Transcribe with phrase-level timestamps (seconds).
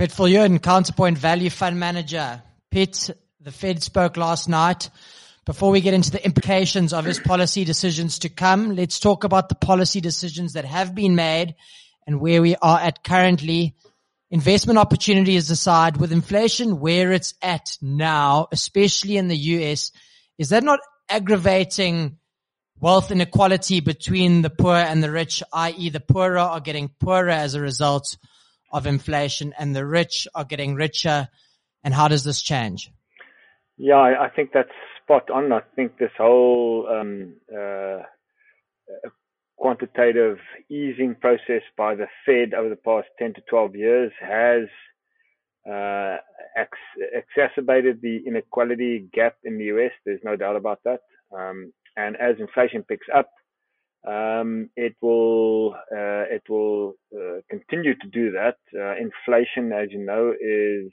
[0.00, 2.42] Piet Viljoen, Counterpoint Value Fund Manager.
[2.70, 4.88] Piet, the Fed spoke last night.
[5.44, 9.50] Before we get into the implications of his policy decisions to come, let's talk about
[9.50, 11.54] the policy decisions that have been made
[12.06, 13.74] and where we are at currently.
[14.30, 19.92] Investment opportunities aside, with inflation where it's at now, especially in the US,
[20.38, 20.80] is that not
[21.10, 22.16] aggravating
[22.80, 25.90] wealth inequality between the poor and the rich, i.e.
[25.90, 28.16] the poorer are getting poorer as a result
[28.72, 31.28] of inflation and the rich are getting richer?
[31.82, 32.90] And how does this change?
[33.76, 34.68] Yeah, I think that's
[35.02, 35.52] spot on.
[35.52, 38.02] I think this whole um, uh,
[39.56, 40.38] quantitative
[40.70, 44.68] easing process by the Fed over the past 10 to 12 years has
[45.70, 46.16] uh,
[46.56, 49.92] ex- exacerbated the inequality gap in the US.
[50.04, 51.00] There's no doubt about that.
[51.36, 53.30] Um, and as inflation picks up,
[54.06, 58.56] um, it will uh, it will uh, continue to do that.
[58.74, 60.90] Uh, inflation, as you know, is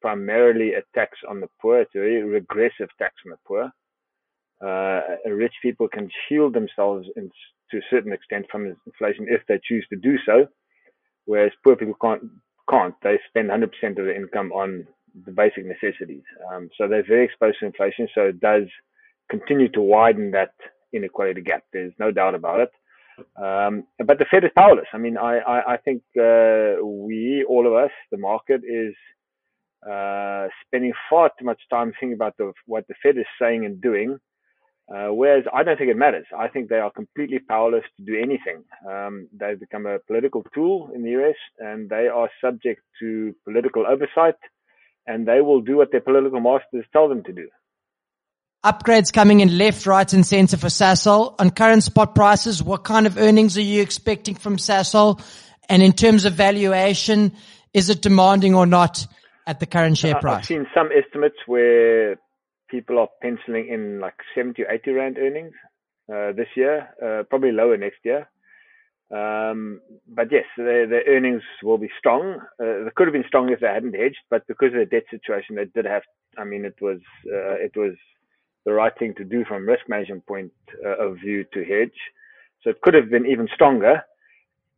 [0.00, 1.80] primarily a tax on the poor.
[1.80, 3.70] It's a very regressive tax on the poor.
[4.60, 7.30] Uh, rich people can shield themselves in,
[7.70, 10.48] to a certain extent from inflation if they choose to do so,
[11.26, 12.22] whereas poor people can't.
[12.68, 14.86] Can't they spend 100% of their income on
[15.24, 16.22] the basic necessities?
[16.52, 18.08] Um, so they're very exposed to inflation.
[18.14, 18.64] So it does
[19.30, 20.52] continue to widen that
[20.92, 21.64] inequality gap.
[21.72, 22.72] There's no doubt about it.
[23.36, 24.86] Um, but the Fed is powerless.
[24.92, 28.94] I mean, I, I, I think uh, we, all of us, the market is
[29.88, 33.80] uh, spending far too much time thinking about the, what the Fed is saying and
[33.80, 34.18] doing.
[34.92, 36.24] Uh, whereas I don't think it matters.
[36.36, 38.64] I think they are completely powerless to do anything.
[38.88, 43.86] Um, they've become a political tool in the US and they are subject to political
[43.86, 44.36] oversight
[45.06, 47.48] and they will do what their political masters tell them to do.
[48.64, 51.34] Upgrades coming in left, right, and center for Sasol.
[51.38, 55.22] On current spot prices, what kind of earnings are you expecting from Sasol?
[55.68, 57.32] And in terms of valuation,
[57.72, 59.06] is it demanding or not
[59.46, 60.38] at the current share price?
[60.38, 62.16] I've seen some estimates where
[62.68, 65.54] people are penciling in like 70 or 80 rand earnings
[66.12, 68.28] uh, this year, uh, probably lower next year.
[69.10, 72.40] Um, but yes, the, the, earnings will be strong.
[72.60, 75.04] Uh, they could have been strong if they hadn't hedged, but because of the debt
[75.10, 76.02] situation, they did have.
[76.36, 77.94] I mean, it was uh, it was
[78.68, 80.52] the right thing to do from risk management point
[80.84, 81.98] uh, of view to hedge.
[82.62, 83.94] So it could have been even stronger.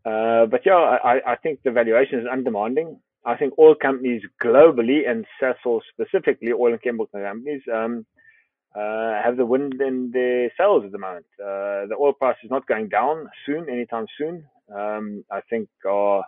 [0.04, 0.80] Uh, but yeah,
[1.10, 2.98] I, I, think the valuation is undemanding.
[3.26, 8.06] I think oil companies globally and Sasol specifically, oil and chemical companies, um,
[8.74, 11.26] uh, have the wind in their sails at the moment.
[11.38, 14.44] Uh, the oil price is not going down soon, anytime soon.
[14.74, 16.24] Um, I think our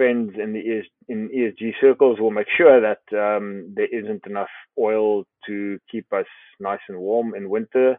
[0.00, 4.48] friends in the ES, in ESG circles will make sure that um, there isn't enough
[4.78, 6.24] oil to keep us
[6.58, 7.98] nice and warm in winter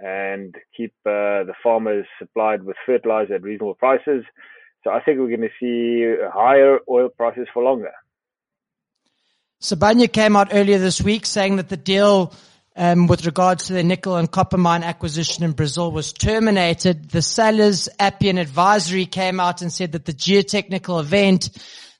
[0.00, 4.24] and keep uh, the farmers supplied with fertilizer at reasonable prices.
[4.82, 7.92] So I think we're going to see higher oil prices for longer.
[9.62, 12.34] Sibanye came out earlier this week saying that the deal
[12.78, 17.10] um, with regards to the nickel and copper mine acquisition in Brazil was terminated.
[17.10, 21.50] The sellers, Appian Advisory, came out and said that the geotechnical event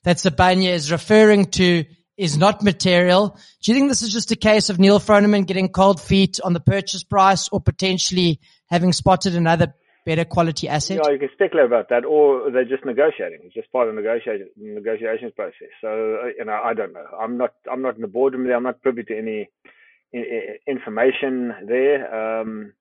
[0.03, 1.83] that Sibanye is referring to
[2.17, 3.37] is not material.
[3.61, 6.53] Do you think this is just a case of Neal Froneman getting cold feet on
[6.53, 9.73] the purchase price or potentially having spotted another
[10.05, 11.01] better quality asset?
[11.03, 13.39] Yeah, you can speculate about that, or they're just negotiating.
[13.43, 15.71] It's just part of the negotiation negotiations process.
[15.81, 15.89] So
[16.23, 17.05] uh, you know, I don't know.
[17.19, 18.55] I'm not I'm not in the boardroom there.
[18.55, 19.49] I'm not privy to any
[20.13, 22.41] information there.
[22.41, 22.73] Um,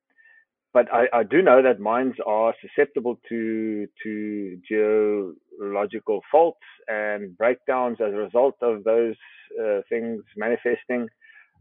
[0.72, 7.98] but I, I, do know that mines are susceptible to to geological faults and breakdowns
[8.00, 9.16] as a result of those
[9.60, 11.08] uh, things manifesting.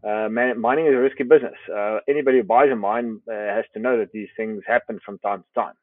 [0.03, 1.55] Uh, man, mining is a risky business.
[1.73, 5.17] Uh, anybody who buys a mine uh, has to know that these things happen from
[5.19, 5.73] time to time.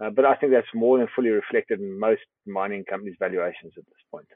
[0.00, 3.84] Uh, but I think that's more than fully reflected in most mining companies' valuations at
[3.84, 4.26] this point.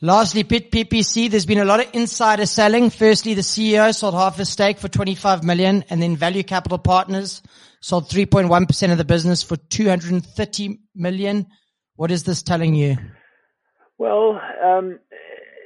[0.00, 2.88] Lastly, Piet PPC, there's been a lot of insider selling.
[2.88, 7.42] Firstly, the CEO sold half his stake for 25 million and then Value Capital Partners
[7.80, 11.46] sold 3.1% of the business for 230 million.
[11.96, 12.96] What is this telling you?
[13.98, 15.00] Well, um,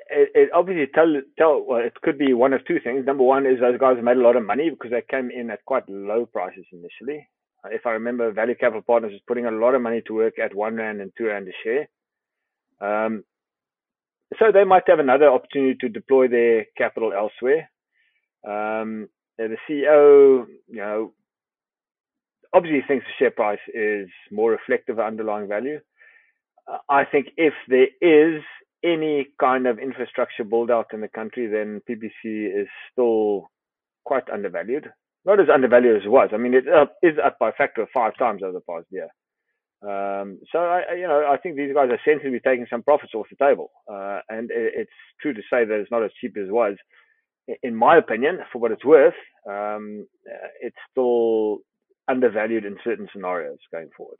[0.09, 3.05] it, it, obviously tell tell well, it could be one of two things.
[3.05, 5.63] Number one is those guys made a lot of money because they came in at
[5.67, 7.29] quite low prices initially.
[7.67, 10.55] If I remember, Value Capital Partners was putting a lot of money to work at
[10.55, 11.89] one rand and two rand a share.
[12.81, 13.25] Um,
[14.39, 17.71] so they might have another opportunity to deploy their capital elsewhere.
[18.47, 19.09] Um,
[19.39, 21.13] the CEO, you know,
[22.53, 25.81] obviously thinks the share price is more reflective of underlying value.
[26.89, 28.43] I think if there is
[28.85, 33.49] any kind of infrastructure build out in the country, then PPC is still
[34.05, 34.89] quite undervalued.
[35.25, 36.31] Not as undervalued as it was.
[36.33, 39.09] I mean, it up, up by a factor of five times over the past year.
[39.83, 43.27] Um, so I, you know, I think these guys are sensibly taking some profits off
[43.31, 44.91] the table, uh, and it, it's
[45.21, 46.77] true to say that it's not as cheap as it was.
[47.63, 49.15] In my opinion, for what it's worth,
[49.49, 50.07] um,
[50.61, 51.59] it's still
[52.09, 54.19] undervalued in certain scenarios going forward.